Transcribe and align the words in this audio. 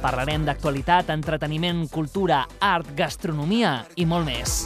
Parlarem 0.00 0.46
d'actualitat, 0.48 1.10
entreteniment, 1.12 1.84
cultura, 1.92 2.46
art, 2.64 2.88
gastronomia 2.96 3.82
i 4.00 4.06
molt 4.08 4.24
més. 4.24 4.64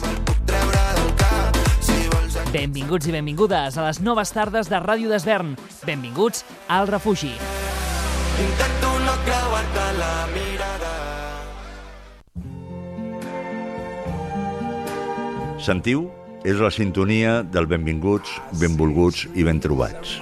Benvinguts 2.55 3.09
i 3.09 3.11
benvingudes 3.11 3.75
a 3.75 3.83
les 3.89 3.99
noves 3.99 4.31
tardes 4.31 4.71
de 4.71 4.79
Ràdio 4.79 5.11
d'Esvern. 5.11 5.57
Benvinguts 5.83 6.45
al 6.71 6.87
refugi. 6.87 7.33
Intento 8.39 8.93
no 9.03 9.17
creuar-te 9.27 9.85
la 9.99 10.13
mirada. 10.31 10.93
Sentiu? 15.59 16.07
És 16.45 16.59
la 16.61 16.69
sintonia 16.71 17.41
del 17.43 17.65
benvinguts, 17.67 18.39
benvolguts 18.61 19.25
i 19.33 19.43
ben 19.43 19.59
trobats. 19.59 20.21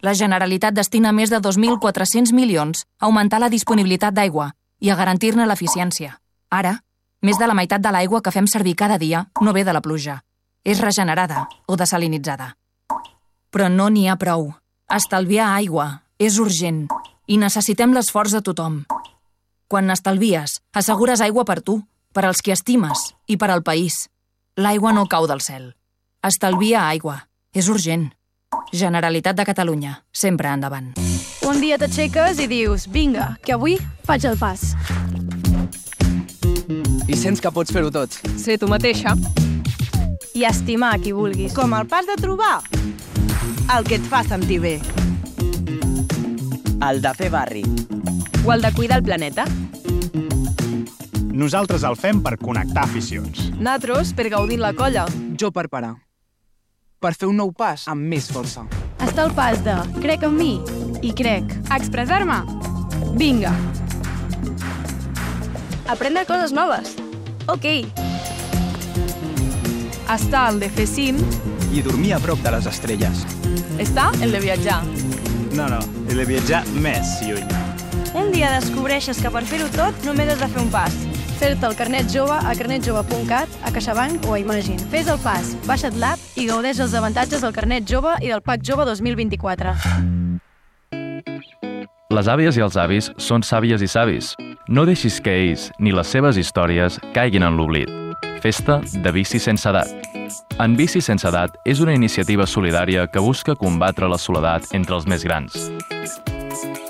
La 0.00 0.14
Generalitat 0.14 0.76
destina 0.76 1.10
més 1.10 1.30
de 1.30 1.40
2.400 1.42 2.30
milions 2.30 2.84
a 3.00 3.06
augmentar 3.08 3.40
la 3.42 3.48
disponibilitat 3.50 4.14
d'aigua 4.14 4.52
i 4.78 4.90
a 4.90 4.96
garantir-ne 4.96 5.46
l'eficiència. 5.46 6.12
Ara, 6.54 6.76
més 7.20 7.38
de 7.38 7.48
la 7.50 7.56
meitat 7.58 7.82
de 7.82 7.90
l'aigua 7.90 8.20
que 8.22 8.30
fem 8.30 8.46
servir 8.46 8.76
cada 8.78 8.98
dia 8.98 9.24
no 9.42 9.52
ve 9.52 9.64
de 9.66 9.74
la 9.74 9.82
pluja. 9.82 10.20
És 10.62 10.78
regenerada 10.78 11.48
o 11.66 11.74
desalinitzada. 11.76 12.54
Però 13.50 13.66
no 13.68 13.88
n'hi 13.90 14.06
ha 14.06 14.16
prou. 14.16 14.52
Estalviar 14.86 15.48
aigua 15.56 16.04
és 16.18 16.38
urgent 16.38 16.86
i 17.26 17.36
necessitem 17.36 17.90
l'esforç 17.92 18.36
de 18.36 18.42
tothom. 18.42 18.84
Quan 19.68 19.90
n'estalvies, 19.90 20.60
assegures 20.72 21.20
aigua 21.20 21.44
per 21.44 21.58
tu, 21.60 21.80
per 22.14 22.24
als 22.24 22.38
qui 22.40 22.54
estimes 22.54 23.02
i 23.26 23.36
per 23.36 23.50
al 23.50 23.66
país. 23.66 24.06
L'aigua 24.56 24.94
no 24.94 25.08
cau 25.10 25.26
del 25.26 25.42
cel. 25.42 25.72
Estalvia 26.22 26.86
aigua. 26.86 27.24
És 27.52 27.68
urgent. 27.72 28.12
Generalitat 28.72 29.36
de 29.36 29.44
Catalunya. 29.44 30.04
Sempre 30.12 30.48
endavant. 30.48 30.92
Un 31.48 31.60
dia 31.62 31.78
t'aixeques 31.80 32.40
i 32.42 32.48
dius, 32.50 32.86
vinga, 32.92 33.36
que 33.44 33.54
avui 33.56 33.78
faig 34.04 34.26
el 34.28 34.36
pas. 34.38 34.74
I 37.08 37.16
sents 37.16 37.40
que 37.40 37.52
pots 37.54 37.72
fer-ho 37.72 37.90
tot. 37.90 38.12
Ser 38.36 38.58
tu 38.60 38.68
mateixa. 38.68 39.14
I 40.36 40.44
estimar 40.44 40.98
qui 41.00 41.14
vulguis. 41.16 41.54
Com 41.56 41.72
el 41.74 41.88
pas 41.88 42.06
de 42.06 42.18
trobar 42.20 42.58
el 43.76 43.84
que 43.84 43.98
et 43.98 44.04
fa 44.08 44.22
sentir 44.24 44.60
bé. 44.60 44.78
El 46.84 47.00
de 47.04 47.14
fer 47.16 47.30
barri. 47.32 47.64
O 48.44 48.52
el 48.52 48.62
de 48.62 48.72
cuidar 48.72 49.00
el 49.00 49.04
planeta. 49.04 49.46
Nosaltres 51.38 51.84
el 51.86 51.96
fem 51.96 52.22
per 52.24 52.36
connectar 52.40 52.84
aficions. 52.88 53.48
Natros 53.60 54.12
per 54.12 54.28
gaudir 54.32 54.58
la 54.58 54.72
colla. 54.74 55.06
Jo 55.38 55.52
per 55.52 55.68
parar. 55.68 55.94
Per 56.98 57.12
fer 57.14 57.28
un 57.30 57.36
nou 57.38 57.52
pas 57.54 57.84
amb 57.86 58.08
més 58.10 58.24
força. 58.34 58.64
Està 59.04 59.28
el 59.28 59.34
pas 59.36 59.60
de 59.62 59.74
crec 60.02 60.24
en 60.26 60.32
mi 60.34 60.56
i 61.06 61.12
crec. 61.14 61.52
Expressar-me. 61.76 62.40
Vinga. 63.20 63.52
Aprendre 65.86 66.24
coses 66.26 66.50
noves. 66.50 66.96
Ok. 67.46 67.68
Està 70.10 70.48
el 70.50 70.58
de 70.58 70.72
fer 70.74 70.88
cim. 70.90 71.22
I 71.70 71.84
dormir 71.86 72.16
a 72.16 72.20
prop 72.24 72.42
de 72.42 72.56
les 72.56 72.66
estrelles. 72.66 73.22
Està 73.78 74.10
el 74.18 74.34
de 74.34 74.42
viatjar. 74.42 74.80
No, 75.54 75.68
no, 75.70 75.78
he 76.08 76.18
de 76.18 76.26
viatjar 76.26 76.64
més 76.82 77.14
lluny. 77.22 77.46
Un 78.18 78.34
dia 78.34 78.50
descobreixes 78.58 79.22
que 79.22 79.30
per 79.30 79.46
fer-ho 79.46 79.70
tot 79.78 80.02
només 80.08 80.34
has 80.34 80.42
de 80.42 80.50
fer 80.50 80.66
un 80.66 80.74
pas. 80.74 80.98
Fer-te 81.38 81.68
el 81.68 81.76
carnet 81.78 82.08
jove 82.10 82.34
a 82.34 82.54
carnetjove.cat, 82.58 83.52
a 83.62 83.70
CaixaBank 83.70 84.26
o 84.26 84.34
a 84.34 84.40
Imagine. 84.42 84.82
Fes 84.90 85.06
el 85.06 85.20
pas, 85.22 85.52
baixa't 85.68 85.94
l'app 86.02 86.18
i 86.34 86.48
gaudeix 86.48 86.80
els 86.82 86.96
avantatges 86.98 87.44
del 87.46 87.54
carnet 87.54 87.86
jove 87.86 88.16
i 88.26 88.32
del 88.32 88.42
PAC 88.42 88.66
jove 88.66 88.88
2024. 88.88 89.76
Les 92.10 92.28
àvies 92.32 92.58
i 92.58 92.64
els 92.64 92.78
avis 92.80 93.12
són 93.22 93.46
sàvies 93.46 93.84
i 93.84 93.88
savis. 93.88 94.32
No 94.68 94.82
deixis 94.88 95.20
que 95.22 95.30
ells 95.44 95.68
ni 95.78 95.94
les 95.94 96.10
seves 96.10 96.40
històries 96.42 96.98
caiguin 97.14 97.46
en 97.46 97.54
l'oblit. 97.54 97.92
Festa 98.42 98.80
de 98.90 99.12
bici 99.14 99.38
sense 99.38 99.68
edat. 99.70 99.94
En 100.58 100.74
Bici 100.76 101.00
sense 101.00 101.28
edat 101.28 101.54
és 101.64 101.78
una 101.80 101.94
iniciativa 101.94 102.46
solidària 102.46 103.06
que 103.06 103.22
busca 103.22 103.54
combatre 103.54 104.10
la 104.10 104.18
soledat 104.18 104.66
entre 104.74 104.98
els 104.98 105.06
més 105.06 105.24
grans. 105.24 105.70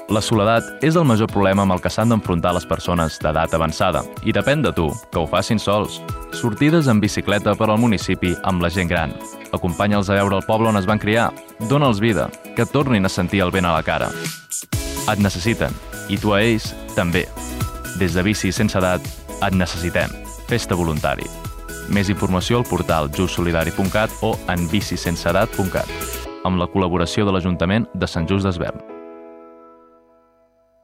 La 0.09 0.23
soledat 0.25 0.65
és 0.81 0.97
el 0.97 1.05
major 1.05 1.29
problema 1.29 1.67
amb 1.67 1.75
el 1.75 1.83
que 1.85 1.91
s'han 1.93 2.09
d'enfrontar 2.09 2.55
les 2.57 2.65
persones 2.65 3.19
d'edat 3.21 3.53
avançada 3.53 4.01
i 4.25 4.33
depèn 4.33 4.63
de 4.65 4.71
tu, 4.73 4.87
que 5.13 5.21
ho 5.21 5.27
facin 5.29 5.61
sols. 5.61 5.99
Sortides 6.33 6.89
en 6.89 7.03
bicicleta 7.03 7.53
per 7.61 7.69
al 7.69 7.77
municipi 7.83 8.33
amb 8.49 8.65
la 8.65 8.71
gent 8.73 8.89
gran. 8.89 9.13
Acompanya'ls 9.53 10.09
a 10.09 10.17
veure 10.17 10.41
el 10.41 10.49
poble 10.49 10.73
on 10.73 10.81
es 10.81 10.89
van 10.89 11.03
criar. 11.03 11.29
Dóna'ls 11.69 12.01
vida, 12.01 12.31
que 12.57 12.65
tornin 12.65 13.05
a 13.05 13.13
sentir 13.13 13.45
el 13.45 13.53
vent 13.53 13.69
a 13.69 13.77
la 13.77 13.85
cara. 13.85 14.09
Et 15.13 15.21
necessiten, 15.21 15.77
i 16.09 16.17
tu 16.17 16.33
a 16.33 16.41
ells 16.41 16.73
també. 16.97 17.27
Des 18.01 18.17
de 18.17 18.25
Bici 18.25 18.49
sense 18.53 18.81
edat, 18.81 19.05
et 19.45 19.53
necessitem. 19.53 20.09
Festa 20.49 20.75
voluntari. 20.75 21.29
Més 21.93 22.09
informació 22.09 22.63
al 22.63 22.69
portal 22.69 23.13
justsolidari.cat 23.13 24.23
o 24.25 24.39
en 24.49 24.71
bicisenseedat.cat 24.73 26.47
amb 26.49 26.57
la 26.57 26.69
col·laboració 26.73 27.29
de 27.29 27.35
l'Ajuntament 27.35 27.91
de 27.93 28.09
Sant 28.09 28.25
Just 28.25 28.49
d'Esvern. 28.49 28.98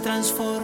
transforma. 0.00 0.59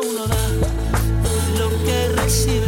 Uno 0.00 0.26
da 0.26 0.48
lo 1.58 1.68
que 1.84 2.08
recibe. 2.22 2.67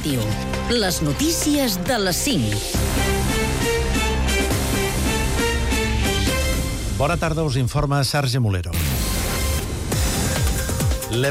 Ràdio. 0.00 0.22
Les 0.72 1.02
notícies 1.02 1.76
de 1.84 1.98
les 2.00 2.16
5. 2.24 2.56
Bona 6.96 7.18
tarda, 7.20 7.44
us 7.44 7.56
informa 7.60 8.00
Sergi 8.04 8.40
Molero. 8.40 8.72